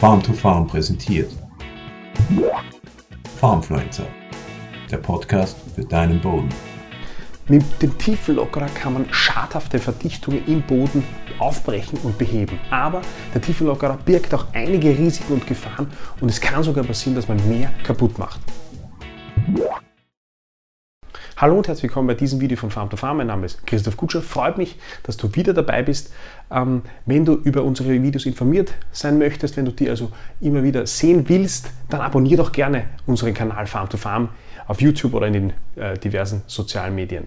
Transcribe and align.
Farm 0.00 0.22
to 0.22 0.32
Farm 0.32 0.66
präsentiert. 0.66 1.30
Farmfluencer, 3.38 4.06
der 4.90 4.96
Podcast 4.96 5.58
für 5.74 5.84
deinen 5.84 6.18
Boden. 6.18 6.48
Mit 7.48 7.62
dem 7.82 7.98
Tiefenlockerer 7.98 8.68
kann 8.68 8.94
man 8.94 9.04
schadhafte 9.10 9.78
Verdichtungen 9.78 10.42
im 10.46 10.62
Boden 10.62 11.04
aufbrechen 11.38 11.98
und 12.02 12.16
beheben. 12.16 12.58
Aber 12.70 13.02
der 13.34 13.42
Tiefenlockerer 13.42 13.98
birgt 13.98 14.32
auch 14.32 14.46
einige 14.54 14.88
Risiken 14.88 15.34
und 15.34 15.46
Gefahren 15.46 15.88
und 16.22 16.30
es 16.30 16.40
kann 16.40 16.62
sogar 16.62 16.84
passieren, 16.84 17.16
dass 17.16 17.28
man 17.28 17.36
mehr 17.46 17.70
kaputt 17.84 18.18
macht. 18.18 18.40
Hallo 21.40 21.56
und 21.56 21.68
herzlich 21.68 21.84
willkommen 21.84 22.06
bei 22.06 22.12
diesem 22.12 22.38
Video 22.38 22.58
von 22.58 22.70
Farm 22.70 22.90
to 22.90 22.98
Farm. 22.98 23.16
Mein 23.16 23.28
Name 23.28 23.46
ist 23.46 23.66
Christoph 23.66 23.96
Kutscher. 23.96 24.20
Freut 24.20 24.58
mich, 24.58 24.78
dass 25.04 25.16
du 25.16 25.34
wieder 25.34 25.54
dabei 25.54 25.82
bist. 25.82 26.12
Ähm, 26.50 26.82
wenn 27.06 27.24
du 27.24 27.32
über 27.32 27.64
unsere 27.64 28.02
Videos 28.02 28.26
informiert 28.26 28.74
sein 28.92 29.16
möchtest, 29.16 29.56
wenn 29.56 29.64
du 29.64 29.72
die 29.72 29.88
also 29.88 30.12
immer 30.42 30.62
wieder 30.62 30.86
sehen 30.86 31.26
willst, 31.30 31.70
dann 31.88 32.02
abonniere 32.02 32.42
doch 32.42 32.52
gerne 32.52 32.88
unseren 33.06 33.32
Kanal 33.32 33.66
Farm 33.66 33.88
to 33.88 33.96
Farm 33.96 34.28
auf 34.66 34.82
YouTube 34.82 35.14
oder 35.14 35.28
in 35.28 35.32
den 35.32 35.52
äh, 35.76 35.96
diversen 35.96 36.42
sozialen 36.46 36.94
Medien. 36.94 37.24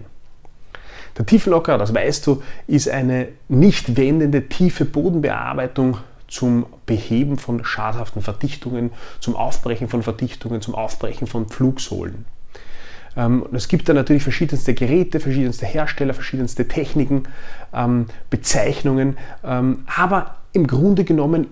Der 1.18 1.26
Tiefenlocker, 1.26 1.76
das 1.76 1.92
weißt 1.92 2.24
du, 2.28 2.40
ist 2.68 2.88
eine 2.88 3.30
nicht 3.48 3.96
wendende 3.96 4.48
tiefe 4.48 4.84
Bodenbearbeitung 4.84 5.96
zum 6.28 6.66
Beheben 6.86 7.36
von 7.36 7.64
schadhaften 7.64 8.22
Verdichtungen, 8.22 8.92
zum 9.18 9.34
Aufbrechen 9.34 9.88
von 9.88 10.04
Verdichtungen, 10.04 10.60
zum 10.60 10.76
Aufbrechen 10.76 11.26
von 11.26 11.46
Pflugsohlen. 11.46 12.26
Ähm, 13.16 13.46
es 13.52 13.68
gibt 13.68 13.88
da 13.88 13.94
natürlich 13.94 14.22
verschiedenste 14.22 14.74
Geräte, 14.74 15.20
verschiedenste 15.20 15.66
Hersteller, 15.66 16.14
verschiedenste 16.14 16.66
Techniken, 16.68 17.24
ähm, 17.72 18.06
Bezeichnungen, 18.30 19.16
ähm, 19.44 19.84
aber 19.86 20.36
im 20.52 20.66
Grunde 20.66 21.04
genommen 21.04 21.48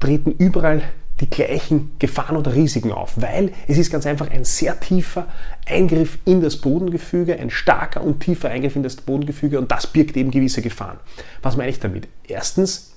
treten 0.00 0.32
überall 0.32 0.82
die 1.20 1.28
gleichen 1.28 1.90
Gefahren 1.98 2.36
oder 2.36 2.54
Risiken 2.54 2.92
auf, 2.92 3.14
weil 3.16 3.52
es 3.66 3.76
ist 3.76 3.90
ganz 3.90 4.06
einfach 4.06 4.30
ein 4.30 4.44
sehr 4.44 4.78
tiefer 4.78 5.26
Eingriff 5.66 6.18
in 6.24 6.40
das 6.40 6.56
Bodengefüge, 6.56 7.38
ein 7.38 7.50
starker 7.50 8.02
und 8.02 8.20
tiefer 8.20 8.50
Eingriff 8.50 8.76
in 8.76 8.82
das 8.82 8.96
Bodengefüge 8.96 9.58
und 9.58 9.70
das 9.70 9.88
birgt 9.88 10.16
eben 10.16 10.30
gewisse 10.30 10.62
Gefahren. 10.62 10.98
Was 11.42 11.56
meine 11.56 11.70
ich 11.70 11.80
damit? 11.80 12.08
Erstens, 12.26 12.94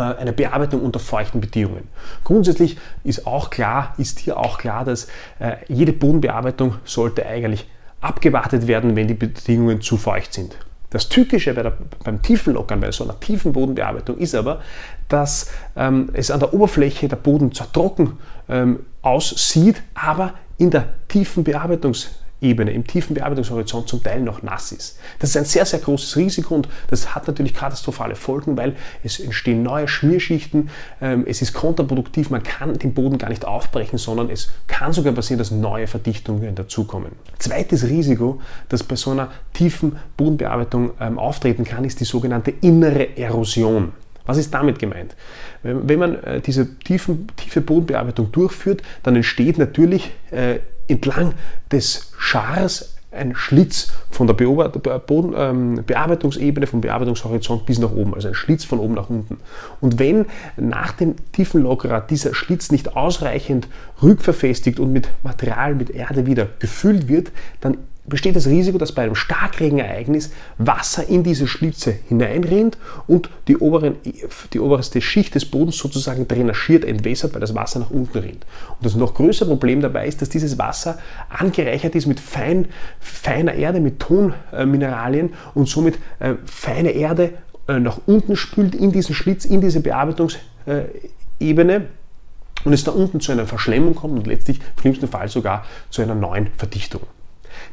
eine 0.00 0.32
Bearbeitung 0.32 0.82
unter 0.82 0.98
feuchten 0.98 1.40
Bedingungen. 1.40 1.88
Grundsätzlich 2.24 2.78
ist 3.04 3.26
auch 3.26 3.50
klar, 3.50 3.94
ist 3.98 4.18
hier 4.18 4.38
auch 4.38 4.58
klar, 4.58 4.84
dass 4.84 5.08
äh, 5.38 5.56
jede 5.68 5.92
Bodenbearbeitung 5.92 6.76
sollte 6.84 7.26
eigentlich 7.26 7.66
abgewartet 8.00 8.66
werden, 8.66 8.96
wenn 8.96 9.08
die 9.08 9.14
Bedingungen 9.14 9.80
zu 9.80 9.96
feucht 9.96 10.34
sind. 10.34 10.56
Das 10.90 11.08
Tückische 11.08 11.54
bei 11.54 11.62
der, 11.62 11.72
beim 12.04 12.20
Tiefenlockern, 12.20 12.80
bei 12.80 12.92
so 12.92 13.04
einer 13.04 13.18
tiefen 13.18 13.54
Bodenbearbeitung 13.54 14.18
ist 14.18 14.34
aber, 14.34 14.60
dass 15.08 15.50
ähm, 15.74 16.10
es 16.12 16.30
an 16.30 16.40
der 16.40 16.52
Oberfläche 16.52 17.08
der 17.08 17.16
Boden 17.16 17.52
zwar 17.52 17.72
trocken 17.72 18.18
ähm, 18.48 18.80
aussieht, 19.00 19.82
aber 19.94 20.34
in 20.58 20.70
der 20.70 20.88
tiefen 21.08 21.44
Bearbeitungs 21.44 22.10
Ebene, 22.42 22.72
im 22.72 22.86
tiefen 22.86 23.14
Bearbeitungshorizont 23.14 23.88
zum 23.88 24.02
Teil 24.02 24.20
noch 24.20 24.42
nass 24.42 24.72
ist. 24.72 24.98
Das 25.18 25.30
ist 25.30 25.36
ein 25.36 25.44
sehr, 25.44 25.64
sehr 25.64 25.78
großes 25.78 26.16
Risiko 26.16 26.54
und 26.54 26.68
das 26.88 27.14
hat 27.14 27.26
natürlich 27.26 27.54
katastrophale 27.54 28.14
Folgen, 28.14 28.56
weil 28.56 28.76
es 29.02 29.20
entstehen 29.20 29.62
neue 29.62 29.88
Schmierschichten, 29.88 30.70
ähm, 31.00 31.24
es 31.26 31.42
ist 31.42 31.52
kontraproduktiv, 31.52 32.30
man 32.30 32.42
kann 32.42 32.78
den 32.78 32.94
Boden 32.94 33.18
gar 33.18 33.28
nicht 33.28 33.44
aufbrechen, 33.44 33.98
sondern 33.98 34.28
es 34.28 34.50
kann 34.66 34.92
sogar 34.92 35.12
passieren, 35.12 35.38
dass 35.38 35.50
neue 35.50 35.86
Verdichtungen 35.86 36.54
dazukommen. 36.54 37.12
Zweites 37.38 37.84
Risiko, 37.84 38.40
das 38.68 38.82
bei 38.82 38.96
so 38.96 39.12
einer 39.12 39.30
tiefen 39.52 39.96
Bodenbearbeitung 40.16 40.92
ähm, 41.00 41.18
auftreten 41.18 41.64
kann, 41.64 41.84
ist 41.84 42.00
die 42.00 42.04
sogenannte 42.04 42.52
innere 42.60 43.16
Erosion. 43.16 43.92
Was 44.24 44.36
ist 44.36 44.54
damit 44.54 44.78
gemeint? 44.78 45.16
Wenn 45.62 45.98
man 45.98 46.22
äh, 46.22 46.40
diese 46.40 46.78
tiefen, 46.78 47.26
tiefe 47.36 47.60
Bodenbearbeitung 47.60 48.30
durchführt, 48.30 48.82
dann 49.02 49.16
entsteht 49.16 49.58
natürlich 49.58 50.12
äh, 50.30 50.60
entlang 50.88 51.34
des 51.70 52.12
Schars 52.18 52.96
ein 53.12 53.34
Schlitz 53.34 53.92
von 54.10 54.26
der 54.26 54.32
Boden, 54.34 55.34
ähm, 55.36 55.84
Bearbeitungsebene, 55.84 56.66
vom 56.66 56.80
Bearbeitungshorizont 56.80 57.66
bis 57.66 57.78
nach 57.78 57.92
oben, 57.92 58.14
also 58.14 58.28
ein 58.28 58.34
Schlitz 58.34 58.64
von 58.64 58.78
oben 58.78 58.94
nach 58.94 59.10
unten. 59.10 59.38
Und 59.80 59.98
wenn 59.98 60.26
nach 60.56 60.92
dem 60.92 61.14
Tiefenlockerer 61.32 62.00
dieser 62.00 62.34
Schlitz 62.34 62.72
nicht 62.72 62.96
ausreichend 62.96 63.68
rückverfestigt 64.02 64.80
und 64.80 64.92
mit 64.92 65.08
Material, 65.22 65.74
mit 65.74 65.90
Erde 65.90 66.26
wieder 66.26 66.48
gefüllt 66.58 67.08
wird, 67.08 67.32
dann 67.60 67.76
besteht 68.04 68.34
das 68.34 68.46
Risiko, 68.46 68.78
dass 68.78 68.92
bei 68.92 69.02
einem 69.02 69.14
Starkregenereignis 69.14 70.30
Wasser 70.58 71.08
in 71.08 71.22
diese 71.22 71.46
Schlitze 71.46 71.94
hineinrinnt 72.08 72.76
und 73.06 73.30
die, 73.46 73.56
oberen, 73.56 73.96
die 74.52 74.60
oberste 74.60 75.00
Schicht 75.00 75.36
des 75.36 75.44
Bodens 75.44 75.78
sozusagen 75.78 76.26
drainagiert, 76.26 76.84
entwässert, 76.84 77.32
weil 77.34 77.40
das 77.40 77.54
Wasser 77.54 77.78
nach 77.78 77.90
unten 77.90 78.18
rinnt. 78.18 78.44
Und 78.68 78.84
das 78.84 78.96
noch 78.96 79.14
größere 79.14 79.48
Problem 79.48 79.80
dabei 79.80 80.08
ist, 80.08 80.20
dass 80.20 80.28
dieses 80.28 80.58
Wasser 80.58 80.98
angereichert 81.28 81.94
ist 81.94 82.06
mit 82.06 82.18
fein, 82.18 82.66
feiner 82.98 83.54
Erde, 83.54 83.80
mit 83.80 84.00
Tonmineralien 84.00 85.30
und 85.54 85.68
somit 85.68 85.98
äh, 86.18 86.34
feine 86.44 86.90
Erde 86.90 87.34
äh, 87.68 87.78
nach 87.78 88.00
unten 88.06 88.34
spült 88.34 88.74
in 88.74 88.90
diesen 88.90 89.14
Schlitz, 89.14 89.44
in 89.44 89.60
diese 89.60 89.80
Bearbeitungsebene 89.80 91.86
und 92.64 92.72
es 92.72 92.84
da 92.84 92.90
unten 92.90 93.20
zu 93.20 93.32
einer 93.32 93.46
Verschlemmung 93.46 93.94
kommt 93.94 94.18
und 94.18 94.26
letztlich 94.26 94.58
im 94.58 94.80
schlimmsten 94.80 95.08
Fall 95.08 95.28
sogar 95.28 95.64
zu 95.90 96.02
einer 96.02 96.16
neuen 96.16 96.48
Verdichtung. 96.56 97.02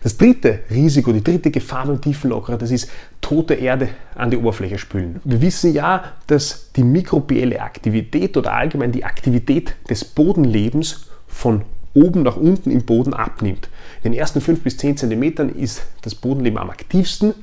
Das 0.01 0.17
dritte 0.17 0.59
Risiko, 0.69 1.11
die 1.11 1.23
dritte 1.23 1.51
Gefahr 1.51 1.85
beim 1.85 1.99
Tiefenlockerer, 1.99 2.57
das 2.57 2.71
ist 2.71 2.89
tote 3.19 3.55
Erde 3.55 3.89
an 4.15 4.31
die 4.31 4.37
Oberfläche 4.37 4.77
spülen. 4.77 5.19
Wir 5.25 5.41
wissen 5.41 5.73
ja, 5.73 6.03
dass 6.27 6.71
die 6.73 6.83
mikrobielle 6.83 7.61
Aktivität 7.61 8.37
oder 8.37 8.53
allgemein 8.53 8.91
die 8.91 9.03
Aktivität 9.03 9.75
des 9.89 10.05
Bodenlebens 10.05 11.09
von 11.27 11.63
oben 11.93 12.23
nach 12.23 12.37
unten 12.37 12.71
im 12.71 12.85
Boden 12.85 13.13
abnimmt. 13.13 13.67
In 14.03 14.11
den 14.11 14.19
ersten 14.19 14.41
5 14.41 14.61
bis 14.61 14.77
10 14.77 14.97
cm 14.97 15.49
ist 15.57 15.83
das 16.03 16.15
Bodenleben 16.15 16.59
am 16.59 16.69
aktivsten 16.69 17.33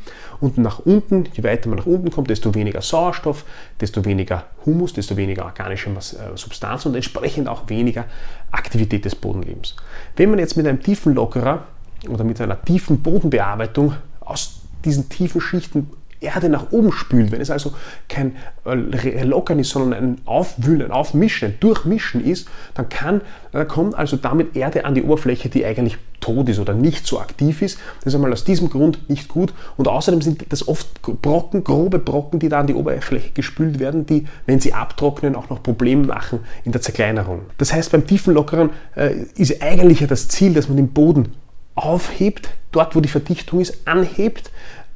und 0.41 0.57
nach 0.57 0.79
unten, 0.79 1.25
je 1.35 1.43
weiter 1.43 1.69
man 1.69 1.79
nach 1.79 1.87
unten 1.87 2.11
kommt, 2.11 2.31
desto 2.31 2.55
weniger 2.55 2.81
Sauerstoff, 2.81 3.45
desto 3.81 4.05
weniger 4.05 4.45
Humus, 4.65 4.93
desto 4.93 5.17
weniger 5.17 5.45
organische 5.45 5.91
äh, 5.91 6.37
Substanz 6.37 6.87
und 6.87 6.95
entsprechend 6.95 7.49
auch 7.49 7.69
weniger 7.69 8.07
Aktivität 8.51 9.05
des 9.05 9.15
Bodenlebens. 9.15 9.75
Wenn 10.17 10.31
man 10.31 10.39
jetzt 10.39 10.57
mit 10.57 10.67
einem 10.67 10.81
Tiefenlockerer 10.81 11.67
oder 12.09 12.25
mit 12.25 12.41
einer 12.41 12.63
tiefen 12.63 13.03
Bodenbearbeitung 13.03 13.95
aus 14.21 14.61
diesen 14.85 15.09
tiefen 15.09 15.41
Schichten 15.41 15.91
Erde 16.21 16.49
nach 16.49 16.73
oben 16.73 16.93
spült, 16.93 17.31
wenn 17.31 17.41
es 17.41 17.51
also 17.51 17.73
kein 18.09 18.37
äh, 18.65 19.23
Lockern 19.25 19.59
ist, 19.59 19.71
sondern 19.71 19.93
ein 19.93 20.21
Aufwühlen, 20.25 20.83
ein 20.83 20.91
Aufmischen, 20.91 21.49
ein 21.49 21.61
Durchmischen 21.61 22.25
ist, 22.25 22.49
dann 22.75 22.89
kann, 22.89 23.21
äh, 23.53 23.65
kommt 23.65 23.95
also 23.95 24.17
damit 24.17 24.57
Erde 24.57 24.85
an 24.85 24.95
die 24.95 25.03
Oberfläche, 25.03 25.49
die 25.49 25.65
eigentlich 25.67 25.99
tot 26.21 26.49
ist 26.49 26.59
oder 26.59 26.73
nicht 26.73 27.07
so 27.07 27.21
aktiv 27.21 27.61
ist. 27.61 27.79
Das 27.99 28.07
ist 28.07 28.15
einmal 28.15 28.33
aus 28.33 28.45
diesem 28.45 28.71
Grund 28.71 29.11
nicht 29.11 29.29
gut. 29.29 29.53
Und 29.77 29.89
außerdem 29.89 30.23
sind 30.23 30.47
das 30.49 30.67
oft 30.67 31.03
Brocken, 31.03 31.63
grobe 31.63 31.99
Brocken, 31.99 32.39
die 32.39 32.49
da 32.49 32.61
an 32.61 32.67
die 32.67 32.75
Oberfläche 32.75 33.31
gespült 33.33 33.79
werden, 33.79 34.07
die, 34.07 34.27
wenn 34.47 34.59
sie 34.59 34.73
abtrocknen, 34.73 35.37
auch 35.37 35.51
noch 35.51 35.63
Probleme 35.63 36.07
machen 36.07 36.41
in 36.65 36.73
der 36.73 36.81
Zerkleinerung. 36.81 37.43
Das 37.59 37.73
heißt, 37.75 37.93
beim 37.93 38.07
Tiefenlockern 38.07 38.71
äh, 38.97 39.17
ist 39.37 39.63
eigentlich 39.63 40.01
ja 40.01 40.07
das 40.07 40.29
Ziel, 40.29 40.55
dass 40.55 40.69
man 40.69 40.79
den 40.79 40.89
Boden 40.89 41.35
aufhebt, 41.77 42.49
dort 42.73 42.97
wo 42.97 43.01
die 43.01 43.09
Verdichtung 43.09 43.61
ist, 43.61 43.87
anhebt, 43.87 44.51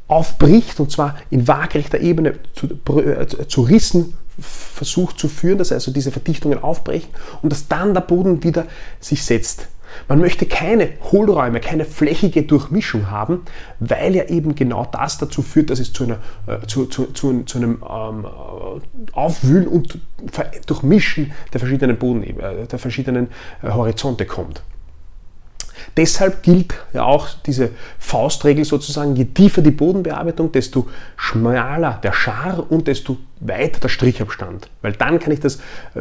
aufbricht 0.09 0.81
und 0.81 0.91
zwar 0.91 1.17
in 1.31 1.47
waagrechter 1.47 2.01
Ebene 2.01 2.35
zu, 2.55 2.67
äh, 2.99 3.27
zu 3.47 3.63
Rissen 3.63 4.15
versucht 4.41 5.19
zu 5.19 5.29
führen, 5.29 5.59
dass 5.59 5.71
also 5.71 5.93
diese 5.93 6.11
Verdichtungen 6.11 6.63
aufbrechen 6.63 7.11
und 7.43 7.53
dass 7.53 7.69
dann 7.69 7.95
der 7.95 8.01
Boden 8.01 8.43
wieder 8.43 8.67
sich 8.99 9.25
setzt. 9.25 9.69
Man 10.09 10.21
möchte 10.21 10.47
keine 10.47 10.91
Hohlräume, 11.11 11.61
keine 11.61 11.85
flächige 11.85 12.45
Durchmischung 12.45 13.11
haben, 13.11 13.43
weil 13.81 14.15
ja 14.15 14.25
eben 14.29 14.55
genau 14.55 14.87
das 14.91 15.19
dazu 15.19 15.43
führt, 15.43 15.71
dass 15.71 15.81
es 15.81 15.93
zu, 15.93 16.05
einer, 16.05 16.19
äh, 16.47 16.67
zu, 16.67 16.87
zu, 16.87 17.07
zu, 17.07 17.43
zu 17.43 17.59
einem 17.59 17.83
ähm, 17.83 18.27
Aufwühlen 19.13 19.67
und 19.67 19.99
Durchmischen 20.67 21.33
der 21.53 21.61
verschiedenen 21.61 21.99
Boden, 21.99 22.23
äh, 22.23 22.67
der 22.67 22.79
verschiedenen 22.79 23.29
äh, 23.63 23.71
Horizonte 23.71 24.27
kommt. 24.27 24.63
Deshalb 25.97 26.43
gilt 26.43 26.75
ja 26.93 27.05
auch 27.05 27.29
diese 27.47 27.71
Faustregel 27.99 28.65
sozusagen, 28.65 29.17
je 29.17 29.27
tiefer 29.27 29.63
die 29.63 29.71
Bodenbearbeitung, 29.71 30.53
desto 30.53 30.89
schmaler 31.17 31.99
der 32.03 32.13
Schar 32.13 32.71
und 32.71 32.89
desto 32.89 33.19
weiter 33.41 33.81
der 33.81 33.89
Strichabstand. 33.89 34.69
Weil 34.83 34.93
dann 34.93 35.19
kann 35.19 35.33
ich 35.33 35.41
das, 35.41 35.57
äh, 35.95 36.01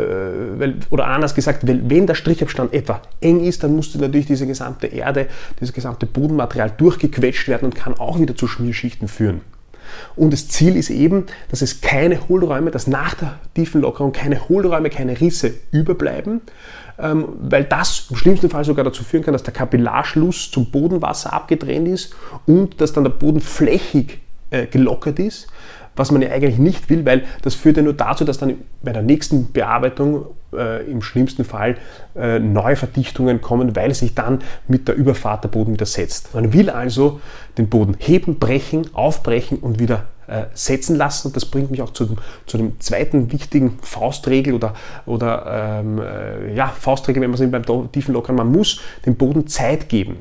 weil, 0.57 0.75
oder 0.89 1.07
anders 1.07 1.35
gesagt, 1.35 1.63
wenn 1.65 2.07
der 2.07 2.15
Strichabstand 2.15 2.73
etwa 2.73 3.01
eng 3.21 3.43
ist, 3.43 3.63
dann 3.63 3.75
muss 3.75 3.95
natürlich 3.95 4.27
diese 4.27 4.45
gesamte 4.45 4.87
Erde, 4.87 5.27
dieses 5.59 5.73
gesamte 5.73 6.05
Bodenmaterial 6.05 6.71
durchgequetscht 6.77 7.47
werden 7.47 7.65
und 7.65 7.75
kann 7.75 7.93
auch 7.93 8.19
wieder 8.19 8.35
zu 8.35 8.47
Schmierschichten 8.47 9.07
führen. 9.07 9.41
Und 10.15 10.33
das 10.33 10.47
Ziel 10.47 10.75
ist 10.75 10.89
eben, 10.89 11.25
dass 11.49 11.61
es 11.61 11.81
keine 11.81 12.27
Hohlräume, 12.27 12.71
dass 12.71 12.87
nach 12.87 13.13
der 13.15 13.39
tiefen 13.55 13.81
Lockerung 13.81 14.11
keine 14.11 14.49
Hohlräume, 14.49 14.89
keine 14.89 15.19
Risse 15.19 15.53
überbleiben, 15.71 16.41
ähm, 16.97 17.27
weil 17.41 17.63
das 17.63 18.07
im 18.09 18.15
schlimmsten 18.15 18.49
Fall 18.49 18.65
sogar 18.65 18.83
dazu 18.83 19.03
führen 19.03 19.23
kann, 19.23 19.33
dass 19.33 19.43
der 19.43 19.53
Kapillarschluss 19.53 20.51
zum 20.51 20.71
Bodenwasser 20.71 21.33
abgetrennt 21.33 21.87
ist 21.87 22.13
und 22.45 22.81
dass 22.81 22.93
dann 22.93 23.03
der 23.03 23.11
Boden 23.11 23.41
flächig 23.41 24.19
äh, 24.51 24.65
gelockert 24.65 25.19
ist, 25.19 25.47
was 25.99 26.11
man 26.11 26.21
ja 26.21 26.29
eigentlich 26.29 26.57
nicht 26.57 26.89
will, 26.89 27.05
weil 27.05 27.23
das 27.41 27.55
führt 27.55 27.75
ja 27.75 27.83
nur 27.83 27.93
dazu, 27.93 28.23
dass 28.23 28.37
dann 28.37 28.55
bei 28.81 28.93
der 28.93 29.01
nächsten 29.01 29.51
Bearbeitung 29.51 30.27
äh, 30.53 30.89
im 30.89 31.01
schlimmsten 31.01 31.43
Fall 31.43 31.75
äh, 32.15 32.39
neue 32.39 32.77
Verdichtungen 32.77 33.41
kommen, 33.41 33.75
weil 33.75 33.93
sich 33.93 34.15
dann 34.15 34.39
mit 34.69 34.87
der 34.87 34.95
Überfahrt 34.95 35.43
der 35.43 35.49
Boden 35.49 35.73
wieder 35.73 35.85
setzt. 35.85 36.33
Man 36.33 36.53
will 36.53 36.69
also 36.69 37.19
den 37.57 37.67
Boden 37.67 37.95
heben, 37.99 38.39
brechen, 38.39 38.87
aufbrechen 38.93 39.59
und 39.59 39.79
wieder 39.79 40.05
äh, 40.27 40.45
setzen 40.53 40.95
lassen. 40.95 41.27
Und 41.27 41.35
das 41.35 41.45
bringt 41.45 41.69
mich 41.69 41.81
auch 41.81 41.91
zu, 41.91 42.15
zu 42.45 42.57
dem 42.57 42.79
zweiten 42.79 43.31
wichtigen 43.33 43.77
Faustregel 43.81 44.53
oder, 44.53 44.75
oder 45.05 45.81
ähm, 45.81 45.99
äh, 45.99 46.55
ja, 46.55 46.67
Faustregel, 46.67 47.21
wenn 47.21 47.31
man 47.31 47.41
es 47.41 47.51
beim 47.51 47.91
tiefen 47.91 48.13
Lockern, 48.13 48.35
man 48.35 48.51
muss 48.51 48.79
dem 49.05 49.15
Boden 49.15 49.47
Zeit 49.47 49.89
geben. 49.89 50.19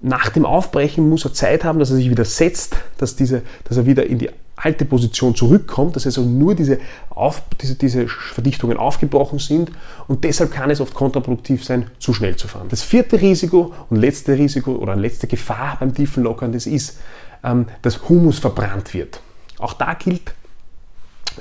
Nach 0.00 0.30
dem 0.30 0.46
Aufbrechen 0.46 1.08
muss 1.08 1.24
er 1.24 1.34
Zeit 1.34 1.64
haben, 1.64 1.78
dass 1.78 1.90
er 1.90 1.96
sich 1.96 2.08
wieder 2.10 2.24
setzt, 2.24 2.76
dass, 2.96 3.16
diese, 3.16 3.42
dass 3.64 3.76
er 3.76 3.86
wieder 3.86 4.06
in 4.06 4.18
die 4.18 4.30
alte 4.62 4.84
Position 4.84 5.34
zurückkommt, 5.34 5.96
dass 5.96 6.06
also 6.06 6.22
nur 6.22 6.54
diese, 6.54 6.78
Auf, 7.08 7.42
diese, 7.60 7.74
diese 7.74 8.06
Verdichtungen 8.08 8.76
aufgebrochen 8.76 9.38
sind 9.38 9.70
und 10.06 10.24
deshalb 10.24 10.52
kann 10.52 10.70
es 10.70 10.80
oft 10.80 10.94
kontraproduktiv 10.94 11.64
sein, 11.64 11.86
zu 11.98 12.12
schnell 12.12 12.36
zu 12.36 12.48
fahren. 12.48 12.68
Das 12.68 12.82
vierte 12.82 13.20
Risiko 13.20 13.72
und 13.88 13.96
letzte 13.96 14.36
Risiko 14.36 14.72
oder 14.72 14.96
letzte 14.96 15.26
Gefahr 15.26 15.76
beim 15.80 15.94
tiefen 15.94 16.22
Lockern, 16.22 16.52
das 16.52 16.66
ist, 16.66 16.98
ähm, 17.42 17.66
dass 17.82 18.08
Humus 18.08 18.38
verbrannt 18.38 18.94
wird. 18.94 19.20
Auch 19.58 19.72
da 19.72 19.94
gilt, 19.94 20.32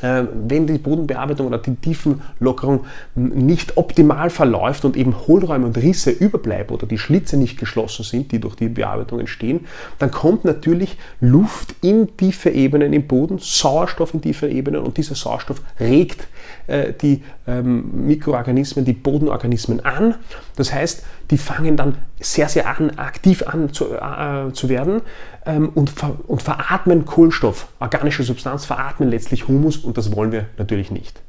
wenn 0.02 0.68
die 0.68 0.78
Bodenbearbeitung 0.78 1.48
oder 1.48 1.58
die 1.58 1.76
Tiefenlockerung 1.76 2.86
nicht 3.16 3.78
optimal 3.78 4.30
verläuft 4.30 4.86
und 4.86 4.96
eben 4.96 5.16
Hohlräume 5.28 5.66
und 5.66 5.78
Risse 5.78 6.12
überbleiben 6.12 6.76
oder 6.76 6.88
die 6.88 6.98
Schlitze 6.98 7.38
nicht 7.38 7.60
geschlossen 7.60 8.04
sind, 8.04 8.32
die 8.32 8.40
durch 8.40 8.56
die 8.56 8.70
Bearbeitung 8.70 9.20
entstehen, 9.20 9.66
dann 9.98 10.12
kommt 10.12 10.46
natürlich 10.46 10.98
Luft 11.22 11.76
in 11.82 12.16
tiefe 12.18 12.50
Ebenen 12.50 12.94
im 12.94 13.08
Boden, 13.08 13.40
Sauerstoff 13.40 14.14
in 14.14 14.22
tiefe 14.22 14.48
Ebenen 14.48 14.82
und 14.82 14.98
dieser 14.98 15.16
Sauerstoff 15.16 15.62
regt 15.80 16.28
äh, 16.68 16.94
die 16.94 17.24
ähm, 17.48 18.06
Mikroorganismen, 18.06 18.86
die 18.86 18.94
Bodenorganismen 18.94 19.86
an. 19.86 20.16
Das 20.56 20.74
heißt, 20.74 21.04
die 21.32 21.38
fangen 21.38 21.78
dann 21.78 21.98
sehr, 22.20 22.50
sehr 22.50 22.68
an, 22.68 22.92
aktiv 22.98 23.44
an 23.48 23.72
zu, 23.74 23.94
äh, 23.94 24.52
zu 24.54 24.70
werden 24.70 25.02
ähm, 25.46 25.70
und, 25.70 25.90
ver 25.90 26.18
und 26.28 26.42
veratmen 26.42 27.06
Kohlenstoff, 27.06 27.68
organische 27.80 28.24
Substanz, 28.24 28.66
veratmen 28.66 29.10
letztlich 29.10 29.48
Humus 29.48 29.78
und 29.78 29.98
das 29.98 30.16
wollen 30.16 30.32
wir 30.32 30.46
natürlich 30.58 30.92
nicht. 30.92 31.22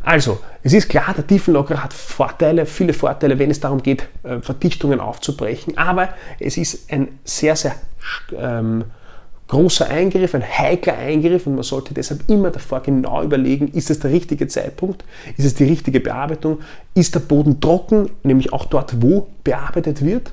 Also, 0.00 0.40
es 0.62 0.72
ist 0.72 0.88
klar, 0.88 1.12
der 1.14 1.26
Tiefenlockerer 1.26 1.82
hat 1.82 1.92
Vorteile, 1.92 2.66
viele 2.66 2.92
Vorteile, 2.92 3.38
wenn 3.38 3.50
es 3.50 3.60
darum 3.60 3.82
geht, 3.82 4.08
äh, 4.22 4.40
Verdichtungen 4.40 5.00
aufzubrechen, 5.00 5.76
aber 5.76 6.10
es 6.38 6.56
ist 6.56 6.90
ein 6.92 7.18
sehr, 7.24 7.56
sehr 7.56 7.74
ähm, 8.36 8.84
großer 9.48 9.88
Eingriff, 9.88 10.34
ein 10.34 10.42
heikler 10.42 10.96
Eingriff 10.98 11.46
und 11.46 11.54
man 11.54 11.64
sollte 11.64 11.94
deshalb 11.94 12.28
immer 12.28 12.50
davor 12.50 12.80
genau 12.82 13.22
überlegen, 13.22 13.68
ist 13.68 13.90
es 13.90 13.98
der 13.98 14.10
richtige 14.10 14.46
Zeitpunkt, 14.46 15.04
ist 15.36 15.46
es 15.46 15.54
die 15.54 15.64
richtige 15.64 16.00
Bearbeitung, 16.00 16.58
ist 16.94 17.14
der 17.14 17.20
Boden 17.20 17.60
trocken, 17.60 18.10
nämlich 18.22 18.52
auch 18.52 18.66
dort, 18.66 19.02
wo 19.02 19.28
bearbeitet 19.44 20.04
wird. 20.04 20.32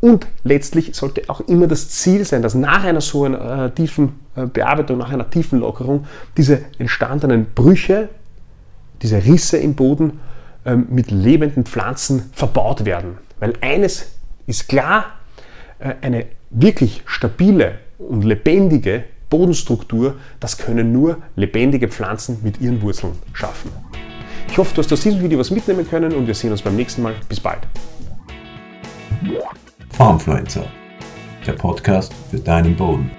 Und 0.00 0.26
letztlich 0.44 0.94
sollte 0.94 1.22
auch 1.28 1.40
immer 1.40 1.66
das 1.66 1.90
Ziel 1.90 2.24
sein, 2.24 2.40
dass 2.40 2.54
nach 2.54 2.84
einer 2.84 3.00
so 3.00 3.24
einer 3.24 3.66
äh, 3.66 3.70
tiefen 3.70 4.20
äh, 4.36 4.46
Bearbeitung, 4.46 4.98
nach 4.98 5.10
einer 5.10 5.28
tiefen 5.28 5.58
Lockerung, 5.58 6.06
diese 6.36 6.60
entstandenen 6.78 7.46
Brüche, 7.54 8.08
diese 9.02 9.24
Risse 9.24 9.58
im 9.58 9.74
Boden 9.74 10.20
ähm, 10.64 10.86
mit 10.90 11.10
lebenden 11.10 11.66
Pflanzen 11.66 12.30
verbaut 12.32 12.84
werden. 12.84 13.18
Weil 13.40 13.54
eines 13.60 14.12
ist 14.46 14.68
klar, 14.68 15.06
äh, 15.80 15.94
eine 16.00 16.26
wirklich 16.50 17.02
stabile 17.04 17.80
und 17.98 18.24
lebendige 18.24 19.04
Bodenstruktur, 19.30 20.16
das 20.40 20.56
können 20.56 20.92
nur 20.92 21.18
lebendige 21.36 21.88
Pflanzen 21.88 22.38
mit 22.42 22.60
ihren 22.60 22.80
Wurzeln 22.80 23.12
schaffen. 23.32 23.70
Ich 24.50 24.56
hoffe, 24.56 24.74
du 24.74 24.82
hast 24.82 24.92
aus 24.92 25.02
diesem 25.02 25.22
Video 25.22 25.38
was 25.38 25.50
mitnehmen 25.50 25.88
können 25.88 26.12
und 26.14 26.26
wir 26.26 26.34
sehen 26.34 26.50
uns 26.50 26.62
beim 26.62 26.76
nächsten 26.76 27.02
Mal. 27.02 27.14
Bis 27.28 27.40
bald. 27.40 27.60
Farmfluencer, 29.90 30.64
der 31.46 31.52
Podcast 31.52 32.14
für 32.30 32.38
deinen 32.38 32.74
Boden. 32.74 33.10